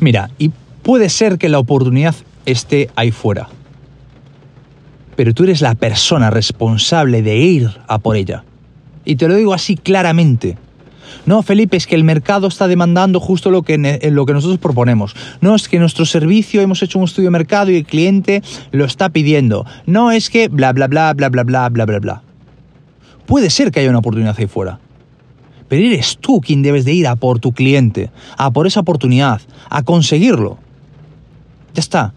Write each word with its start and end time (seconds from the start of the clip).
Mira, 0.00 0.30
y 0.38 0.50
puede 0.82 1.08
ser 1.08 1.38
que 1.38 1.48
la 1.48 1.58
oportunidad 1.58 2.14
esté 2.46 2.90
ahí 2.96 3.10
fuera. 3.10 3.48
Pero 5.16 5.34
tú 5.34 5.44
eres 5.44 5.60
la 5.60 5.74
persona 5.74 6.30
responsable 6.30 7.22
de 7.22 7.36
ir 7.36 7.70
a 7.88 7.98
por 7.98 8.16
ella. 8.16 8.44
Y 9.04 9.16
te 9.16 9.26
lo 9.26 9.34
digo 9.34 9.52
así 9.52 9.76
claramente. 9.76 10.56
No, 11.26 11.42
Felipe, 11.42 11.76
es 11.76 11.86
que 11.86 11.94
el 11.94 12.04
mercado 12.04 12.46
está 12.46 12.68
demandando 12.68 13.18
justo 13.18 13.50
lo 13.50 13.62
que, 13.62 13.76
lo 14.10 14.26
que 14.26 14.32
nosotros 14.32 14.58
proponemos. 14.58 15.16
No, 15.40 15.54
es 15.54 15.68
que 15.68 15.78
nuestro 15.78 16.06
servicio 16.06 16.60
hemos 16.60 16.82
hecho 16.82 16.98
un 16.98 17.04
estudio 17.04 17.26
de 17.28 17.32
mercado 17.32 17.70
y 17.70 17.76
el 17.76 17.84
cliente 17.84 18.42
lo 18.70 18.84
está 18.84 19.08
pidiendo. 19.08 19.66
No, 19.86 20.12
es 20.12 20.30
que 20.30 20.48
bla, 20.48 20.72
bla, 20.72 20.86
bla, 20.86 21.12
bla, 21.14 21.28
bla, 21.28 21.42
bla, 21.42 21.68
bla, 21.68 21.84
bla, 21.84 21.98
bla. 21.98 22.22
Puede 23.26 23.50
ser 23.50 23.70
que 23.70 23.80
haya 23.80 23.90
una 23.90 23.98
oportunidad 23.98 24.36
ahí 24.38 24.46
fuera. 24.46 24.78
Pero 25.68 25.82
eres 25.82 26.18
tú 26.18 26.40
quien 26.40 26.62
debes 26.62 26.84
de 26.84 26.94
ir 26.94 27.06
a 27.06 27.16
por 27.16 27.40
tu 27.40 27.52
cliente, 27.52 28.10
a 28.36 28.50
por 28.50 28.66
esa 28.66 28.80
oportunidad, 28.80 29.40
a 29.68 29.82
conseguirlo. 29.82 30.58
Ya 31.74 31.80
está. 31.80 32.14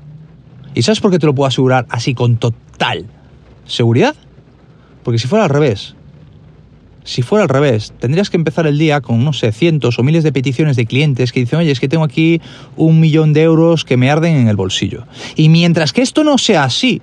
¿Y 0.74 0.84
sabes 0.84 1.02
por 1.02 1.12
qué 1.12 1.20
te 1.20 1.26
lo 1.26 1.36
puedo 1.36 1.48
asegurar 1.48 1.86
así 1.90 2.14
con 2.14 2.38
total 2.38 3.06
seguridad? 3.66 4.16
Porque 5.04 5.20
si 5.20 5.28
fuera 5.28 5.44
al 5.44 5.50
revés, 5.50 5.96
si 7.04 7.24
fuera 7.24 7.44
al 7.44 7.50
revés, 7.50 7.94
tendrías 8.00 8.30
que 8.30 8.38
empezar 8.38 8.68
el 8.68 8.78
día 8.78 9.02
con, 9.02 9.24
no 9.24 9.34
sé, 9.34 9.52
cientos 9.52 9.98
o 9.98 10.04
miles 10.04 10.24
de 10.24 10.32
peticiones 10.32 10.78
de 10.78 10.86
clientes 10.86 11.32
que 11.32 11.42
dicen, 11.42 11.60
oye, 11.60 11.72
es 11.72 11.80
que 11.80 11.88
tengo 11.88 12.04
aquí 12.04 12.42
un 12.78 13.00
millón 13.00 13.34
de 13.34 13.42
euros 13.42 13.84
que 13.84 13.98
me 13.98 14.10
arden 14.10 14.36
en 14.36 14.48
el 14.48 14.56
bolsillo. 14.56 15.06
Y 15.36 15.50
mientras 15.50 15.94
que 15.94 16.02
esto 16.02 16.24
no 16.24 16.38
sea 16.38 16.64
así, 16.64 17.02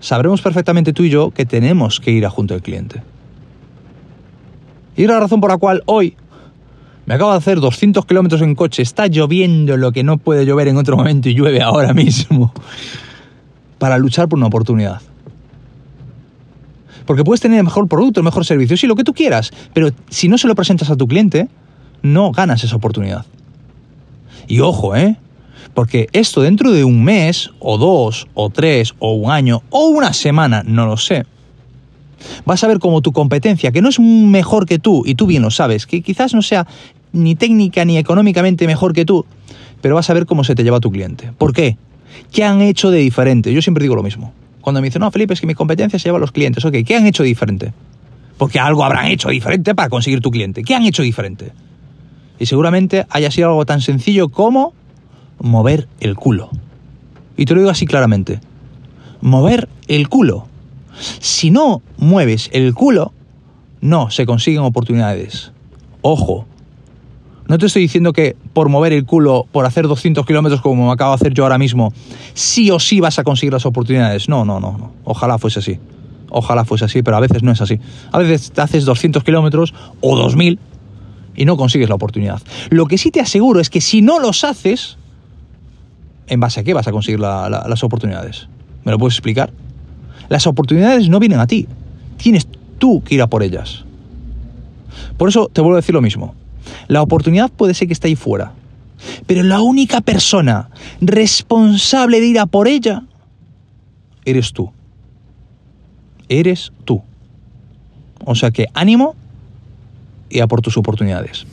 sabremos 0.00 0.42
perfectamente 0.42 0.92
tú 0.92 1.04
y 1.04 1.10
yo 1.10 1.30
que 1.30 1.46
tenemos 1.46 1.98
que 1.98 2.10
ir 2.10 2.26
a 2.26 2.30
junto 2.30 2.54
al 2.54 2.62
cliente. 2.62 3.02
Y 5.00 5.04
es 5.04 5.08
la 5.08 5.18
razón 5.18 5.40
por 5.40 5.48
la 5.48 5.56
cual 5.56 5.82
hoy 5.86 6.14
me 7.06 7.14
acabo 7.14 7.30
de 7.30 7.38
hacer 7.38 7.58
200 7.58 8.04
kilómetros 8.04 8.42
en 8.42 8.54
coche, 8.54 8.82
está 8.82 9.06
lloviendo 9.06 9.78
lo 9.78 9.92
que 9.92 10.04
no 10.04 10.18
puede 10.18 10.44
llover 10.44 10.68
en 10.68 10.76
otro 10.76 10.94
momento 10.94 11.30
y 11.30 11.34
llueve 11.34 11.62
ahora 11.62 11.94
mismo, 11.94 12.52
para 13.78 13.96
luchar 13.96 14.28
por 14.28 14.38
una 14.38 14.48
oportunidad. 14.48 15.00
Porque 17.06 17.24
puedes 17.24 17.40
tener 17.40 17.56
el 17.56 17.64
mejor 17.64 17.88
producto, 17.88 18.20
el 18.20 18.24
mejor 18.24 18.44
servicio, 18.44 18.76
sí, 18.76 18.86
lo 18.86 18.94
que 18.94 19.02
tú 19.02 19.14
quieras, 19.14 19.52
pero 19.72 19.88
si 20.10 20.28
no 20.28 20.36
se 20.36 20.46
lo 20.46 20.54
presentas 20.54 20.90
a 20.90 20.96
tu 20.96 21.08
cliente, 21.08 21.48
no 22.02 22.30
ganas 22.30 22.62
esa 22.62 22.76
oportunidad. 22.76 23.24
Y 24.48 24.60
ojo, 24.60 24.94
¿eh? 24.94 25.16
Porque 25.72 26.10
esto 26.12 26.42
dentro 26.42 26.72
de 26.72 26.84
un 26.84 27.02
mes, 27.02 27.52
o 27.58 27.78
dos, 27.78 28.28
o 28.34 28.50
tres, 28.50 28.94
o 28.98 29.14
un 29.14 29.30
año, 29.30 29.62
o 29.70 29.86
una 29.86 30.12
semana, 30.12 30.62
no 30.62 30.84
lo 30.84 30.98
sé. 30.98 31.24
Vas 32.44 32.64
a 32.64 32.68
ver 32.68 32.78
como 32.78 33.02
tu 33.02 33.12
competencia, 33.12 33.72
que 33.72 33.82
no 33.82 33.88
es 33.88 34.00
mejor 34.00 34.66
que 34.66 34.78
tú, 34.78 35.02
y 35.06 35.14
tú 35.14 35.26
bien 35.26 35.42
lo 35.42 35.50
sabes, 35.50 35.86
que 35.86 36.02
quizás 36.02 36.34
no 36.34 36.42
sea 36.42 36.66
ni 37.12 37.34
técnica 37.34 37.84
ni 37.84 37.98
económicamente 37.98 38.66
mejor 38.66 38.92
que 38.92 39.04
tú, 39.04 39.26
pero 39.80 39.94
vas 39.94 40.10
a 40.10 40.14
ver 40.14 40.26
cómo 40.26 40.44
se 40.44 40.54
te 40.54 40.62
lleva 40.62 40.80
tu 40.80 40.90
cliente. 40.90 41.32
¿Por 41.36 41.52
qué? 41.52 41.76
¿Qué 42.32 42.44
han 42.44 42.60
hecho 42.60 42.90
de 42.90 42.98
diferente? 42.98 43.52
Yo 43.52 43.62
siempre 43.62 43.82
digo 43.82 43.96
lo 43.96 44.02
mismo. 44.02 44.32
Cuando 44.60 44.80
me 44.80 44.88
dicen, 44.88 45.00
no, 45.00 45.10
Felipe, 45.10 45.34
es 45.34 45.40
que 45.40 45.46
mi 45.46 45.54
competencia 45.54 45.98
se 45.98 46.08
lleva 46.08 46.18
a 46.18 46.20
los 46.20 46.32
clientes. 46.32 46.64
Ok, 46.64 46.76
¿qué 46.86 46.96
han 46.96 47.06
hecho 47.06 47.22
diferente? 47.22 47.72
Porque 48.36 48.58
algo 48.58 48.84
habrán 48.84 49.06
hecho 49.06 49.30
diferente 49.30 49.74
para 49.74 49.88
conseguir 49.88 50.20
tu 50.20 50.30
cliente. 50.30 50.62
¿Qué 50.62 50.74
han 50.74 50.84
hecho 50.84 51.02
diferente? 51.02 51.52
Y 52.38 52.46
seguramente 52.46 53.06
haya 53.10 53.30
sido 53.30 53.48
algo 53.48 53.66
tan 53.66 53.80
sencillo 53.80 54.28
como 54.28 54.74
mover 55.38 55.88
el 56.00 56.16
culo. 56.16 56.50
Y 57.36 57.46
te 57.46 57.54
lo 57.54 57.60
digo 57.60 57.70
así 57.70 57.86
claramente. 57.86 58.40
Mover 59.20 59.68
el 59.88 60.08
culo. 60.08 60.46
Si 61.00 61.50
no 61.50 61.82
mueves 61.96 62.50
el 62.52 62.74
culo, 62.74 63.12
no 63.80 64.10
se 64.10 64.26
consiguen 64.26 64.62
oportunidades. 64.62 65.52
Ojo. 66.02 66.46
No 67.48 67.58
te 67.58 67.66
estoy 67.66 67.82
diciendo 67.82 68.12
que 68.12 68.36
por 68.52 68.68
mover 68.68 68.92
el 68.92 69.04
culo, 69.04 69.46
por 69.50 69.66
hacer 69.66 69.88
200 69.88 70.24
kilómetros 70.24 70.60
como 70.60 70.86
me 70.86 70.92
acabo 70.92 71.10
de 71.10 71.16
hacer 71.16 71.34
yo 71.34 71.42
ahora 71.42 71.58
mismo, 71.58 71.92
sí 72.32 72.70
o 72.70 72.78
sí 72.78 73.00
vas 73.00 73.18
a 73.18 73.24
conseguir 73.24 73.52
las 73.52 73.66
oportunidades. 73.66 74.28
No, 74.28 74.44
no, 74.44 74.60
no, 74.60 74.78
no. 74.78 74.92
Ojalá 75.04 75.36
fuese 75.36 75.58
así. 75.58 75.80
Ojalá 76.28 76.64
fuese 76.64 76.84
así, 76.84 77.02
pero 77.02 77.16
a 77.16 77.20
veces 77.20 77.42
no 77.42 77.50
es 77.50 77.60
así. 77.60 77.80
A 78.12 78.18
veces 78.18 78.52
te 78.52 78.60
haces 78.60 78.84
200 78.84 79.24
kilómetros 79.24 79.74
o 80.00 80.16
2000 80.16 80.60
y 81.34 81.44
no 81.44 81.56
consigues 81.56 81.88
la 81.88 81.96
oportunidad. 81.96 82.40
Lo 82.68 82.86
que 82.86 82.98
sí 82.98 83.10
te 83.10 83.20
aseguro 83.20 83.58
es 83.58 83.68
que 83.68 83.80
si 83.80 84.00
no 84.00 84.20
los 84.20 84.44
haces, 84.44 84.96
¿en 86.28 86.38
base 86.38 86.60
a 86.60 86.62
qué 86.62 86.72
vas 86.72 86.86
a 86.86 86.92
conseguir 86.92 87.18
las 87.18 87.82
oportunidades? 87.82 88.48
¿Me 88.84 88.92
lo 88.92 88.98
puedes 88.98 89.14
explicar? 89.14 89.52
Las 90.30 90.46
oportunidades 90.46 91.08
no 91.08 91.18
vienen 91.18 91.40
a 91.40 91.46
ti. 91.46 91.66
Tienes 92.16 92.46
tú 92.78 93.02
que 93.02 93.16
ir 93.16 93.22
a 93.22 93.26
por 93.26 93.42
ellas. 93.42 93.84
Por 95.18 95.28
eso 95.28 95.50
te 95.52 95.60
vuelvo 95.60 95.76
a 95.76 95.80
decir 95.80 95.94
lo 95.94 96.00
mismo. 96.00 96.34
La 96.86 97.02
oportunidad 97.02 97.50
puede 97.50 97.74
ser 97.74 97.88
que 97.88 97.92
esté 97.92 98.08
ahí 98.08 98.16
fuera. 98.16 98.52
Pero 99.26 99.42
la 99.42 99.60
única 99.60 100.00
persona 100.00 100.70
responsable 101.00 102.20
de 102.20 102.26
ir 102.26 102.38
a 102.38 102.46
por 102.46 102.68
ella 102.68 103.02
eres 104.24 104.52
tú. 104.52 104.70
Eres 106.28 106.72
tú. 106.84 107.02
O 108.24 108.36
sea 108.36 108.52
que 108.52 108.68
ánimo 108.72 109.16
y 110.28 110.38
a 110.38 110.46
por 110.46 110.60
tus 110.60 110.76
oportunidades. 110.76 111.44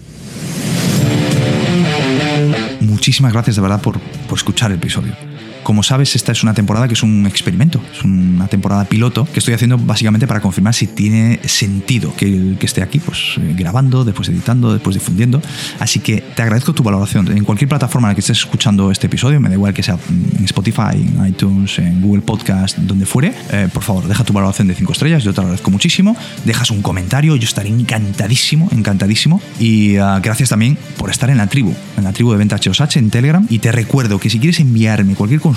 Muchísimas 2.82 3.34
gracias 3.34 3.56
de 3.56 3.62
verdad 3.64 3.82
por, 3.82 4.00
por 4.00 4.38
escuchar 4.38 4.70
el 4.70 4.78
episodio. 4.78 5.14
Como 5.63 5.84
sabes, 5.84 6.16
esta 6.16 6.31
es 6.31 6.44
una 6.44 6.53
temporada 6.53 6.88
que 6.88 6.94
es 6.94 7.03
un 7.03 7.25
experimento, 7.25 7.81
es 7.91 8.03
una 8.03 8.47
temporada 8.47 8.85
piloto 8.85 9.28
que 9.31 9.40
estoy 9.40 9.53
haciendo 9.53 9.78
básicamente 9.78 10.28
para 10.28 10.40
confirmar 10.40 10.73
si 10.73 10.88
tiene 10.88 11.40
sentido 11.45 12.13
que, 12.16 12.56
esté 12.62 12.81
aquí, 12.81 13.00
pues 13.00 13.35
eh, 13.38 13.56
grabando, 13.57 14.03
después 14.03 14.28
editando, 14.29 14.73
después 14.73 14.94
difundiendo. 14.95 15.41
Así 15.79 16.00
que 16.00 16.22
te 16.22 16.41
agradezco 16.41 16.73
tu 16.73 16.84
valoración. 16.84 17.31
En 17.31 17.44
cualquier 17.44 17.69
plataforma 17.69 18.07
en 18.07 18.12
la 18.12 18.16
que 18.16 18.22
estés 18.22 18.40
escuchando 18.40 18.91
este 18.91 19.07
episodio, 19.07 19.40
me 19.40 19.50
da 19.50 19.56
igual 19.56 19.73
que 19.73 19.84
sea 19.84 19.97
en 20.09 20.45
Spotify, 20.45 20.95
en 20.95 21.25
iTunes, 21.28 21.79
en 21.79 22.01
Google 22.01 22.22
Podcast, 22.22 22.78
donde 22.78 23.06
fuere, 23.06 23.34
eh, 23.51 23.69
por 23.74 23.84
favor, 23.84 24.07
deja 24.07 24.24
tu 24.24 24.34
valoración 24.34 24.68
de 24.68 24.75
5 24.75 24.91
estrellas, 24.91 25.24
yo 25.24 25.34
te 25.34 25.41
agradezco 25.41 25.72
muchísimo. 25.72 26.16
Dejas 26.45 26.72
un 26.72 26.81
comentario, 26.81 27.35
yo 27.35 27.45
estaré 27.45 27.69
encantadísimo, 27.69 28.69
encantadísimo. 28.72 29.41
Y 29.59 29.97
ah, 29.97 30.19
gracias 30.22 30.50
también 30.50 30.78
por 30.97 31.09
estar 31.09 31.29
en 31.29 31.38
la 31.38 31.47
tribu, 31.47 31.74
en 31.97 32.03
la 32.03 32.13
tribu 32.13 32.31
de 32.31 32.38
Venta 32.38 32.57
HOSH 32.57 32.97
en 32.97 33.09
Telegram. 33.09 33.45
Y 33.50 33.59
te 33.59 33.72
recuerdo 33.72 34.19
que 34.19 34.29
si 34.29 34.39
quieres 34.39 34.59
enviarme 34.59 35.16
cualquier 35.16 35.41
consulta, 35.41 35.56